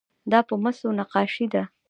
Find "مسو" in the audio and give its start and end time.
0.63-0.87